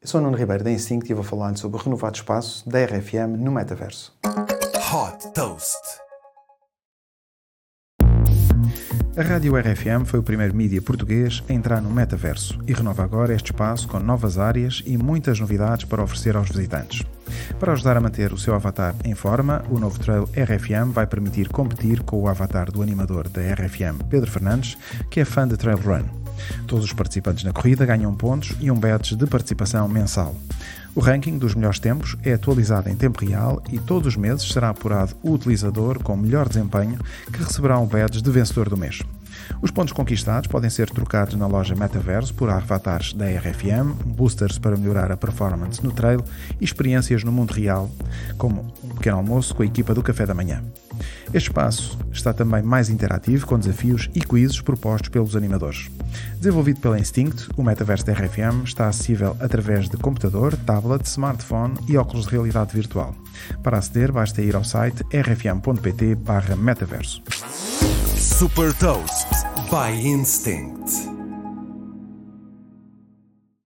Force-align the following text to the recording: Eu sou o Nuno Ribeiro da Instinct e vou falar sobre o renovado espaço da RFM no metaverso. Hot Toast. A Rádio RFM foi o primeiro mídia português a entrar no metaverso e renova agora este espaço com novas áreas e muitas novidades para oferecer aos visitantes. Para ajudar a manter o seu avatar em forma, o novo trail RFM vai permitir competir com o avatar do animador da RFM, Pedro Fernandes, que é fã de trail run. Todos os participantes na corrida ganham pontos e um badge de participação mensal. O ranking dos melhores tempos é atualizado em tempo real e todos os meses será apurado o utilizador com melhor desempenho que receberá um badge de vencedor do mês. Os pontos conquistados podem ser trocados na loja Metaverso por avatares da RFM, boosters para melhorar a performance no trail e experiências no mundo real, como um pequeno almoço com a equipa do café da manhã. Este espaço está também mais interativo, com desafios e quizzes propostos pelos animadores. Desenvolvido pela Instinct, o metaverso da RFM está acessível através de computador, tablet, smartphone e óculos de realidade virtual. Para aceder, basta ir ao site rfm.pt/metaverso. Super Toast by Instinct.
Eu 0.00 0.06
sou 0.06 0.20
o 0.20 0.22
Nuno 0.22 0.36
Ribeiro 0.36 0.62
da 0.62 0.70
Instinct 0.70 1.10
e 1.10 1.14
vou 1.14 1.24
falar 1.24 1.56
sobre 1.56 1.76
o 1.76 1.82
renovado 1.82 2.16
espaço 2.16 2.68
da 2.68 2.84
RFM 2.84 3.36
no 3.36 3.50
metaverso. 3.50 4.16
Hot 4.24 5.32
Toast. 5.34 5.76
A 9.16 9.22
Rádio 9.22 9.56
RFM 9.56 10.06
foi 10.06 10.20
o 10.20 10.22
primeiro 10.22 10.54
mídia 10.54 10.80
português 10.80 11.42
a 11.48 11.52
entrar 11.52 11.82
no 11.82 11.90
metaverso 11.90 12.60
e 12.68 12.72
renova 12.72 13.02
agora 13.02 13.34
este 13.34 13.50
espaço 13.50 13.88
com 13.88 13.98
novas 13.98 14.38
áreas 14.38 14.84
e 14.86 14.96
muitas 14.96 15.40
novidades 15.40 15.84
para 15.84 16.04
oferecer 16.04 16.36
aos 16.36 16.48
visitantes. 16.48 17.04
Para 17.58 17.72
ajudar 17.72 17.96
a 17.96 18.00
manter 18.00 18.32
o 18.32 18.38
seu 18.38 18.54
avatar 18.54 18.94
em 19.04 19.16
forma, 19.16 19.64
o 19.68 19.80
novo 19.80 19.98
trail 19.98 20.28
RFM 20.32 20.92
vai 20.92 21.08
permitir 21.08 21.48
competir 21.48 22.04
com 22.04 22.22
o 22.22 22.28
avatar 22.28 22.70
do 22.70 22.80
animador 22.82 23.28
da 23.28 23.40
RFM, 23.40 24.04
Pedro 24.08 24.30
Fernandes, 24.30 24.78
que 25.10 25.18
é 25.18 25.24
fã 25.24 25.48
de 25.48 25.56
trail 25.56 25.78
run. 25.78 26.04
Todos 26.66 26.84
os 26.84 26.92
participantes 26.92 27.44
na 27.44 27.52
corrida 27.52 27.86
ganham 27.86 28.14
pontos 28.14 28.54
e 28.60 28.70
um 28.70 28.78
badge 28.78 29.16
de 29.16 29.26
participação 29.26 29.88
mensal. 29.88 30.34
O 30.94 31.00
ranking 31.00 31.38
dos 31.38 31.54
melhores 31.54 31.78
tempos 31.78 32.16
é 32.24 32.32
atualizado 32.32 32.88
em 32.88 32.96
tempo 32.96 33.24
real 33.24 33.62
e 33.70 33.78
todos 33.78 34.08
os 34.08 34.16
meses 34.16 34.50
será 34.50 34.70
apurado 34.70 35.14
o 35.22 35.32
utilizador 35.32 36.02
com 36.02 36.16
melhor 36.16 36.48
desempenho 36.48 36.98
que 37.32 37.42
receberá 37.42 37.78
um 37.78 37.86
badge 37.86 38.20
de 38.20 38.30
vencedor 38.30 38.68
do 38.68 38.76
mês. 38.76 39.02
Os 39.62 39.70
pontos 39.70 39.92
conquistados 39.92 40.48
podem 40.48 40.70
ser 40.70 40.90
trocados 40.90 41.34
na 41.34 41.46
loja 41.46 41.74
Metaverso 41.74 42.34
por 42.34 42.50
avatares 42.50 43.12
da 43.12 43.26
RFM, 43.26 43.94
boosters 44.04 44.58
para 44.58 44.76
melhorar 44.76 45.10
a 45.10 45.16
performance 45.16 45.82
no 45.82 45.92
trail 45.92 46.22
e 46.60 46.64
experiências 46.64 47.24
no 47.24 47.32
mundo 47.32 47.52
real, 47.52 47.90
como 48.36 48.72
um 48.82 48.88
pequeno 48.88 49.16
almoço 49.16 49.54
com 49.54 49.62
a 49.62 49.66
equipa 49.66 49.94
do 49.94 50.02
café 50.02 50.26
da 50.26 50.34
manhã. 50.34 50.62
Este 51.34 51.50
espaço 51.50 51.98
está 52.12 52.32
também 52.32 52.62
mais 52.62 52.88
interativo, 52.88 53.44
com 53.46 53.58
desafios 53.58 54.08
e 54.14 54.20
quizzes 54.20 54.60
propostos 54.60 55.08
pelos 55.08 55.34
animadores. 55.36 55.90
Desenvolvido 56.36 56.80
pela 56.80 56.98
Instinct, 56.98 57.48
o 57.56 57.62
metaverso 57.62 58.04
da 58.06 58.12
RFM 58.12 58.64
está 58.64 58.88
acessível 58.88 59.36
através 59.40 59.88
de 59.88 59.96
computador, 59.96 60.56
tablet, 60.66 61.06
smartphone 61.06 61.74
e 61.88 61.96
óculos 61.96 62.26
de 62.26 62.32
realidade 62.32 62.74
virtual. 62.74 63.14
Para 63.62 63.78
aceder, 63.78 64.10
basta 64.12 64.42
ir 64.42 64.56
ao 64.56 64.64
site 64.64 65.04
rfm.pt/metaverso. 65.12 67.22
Super 68.16 68.74
Toast 68.74 69.28
by 69.70 70.06
Instinct. 70.06 71.07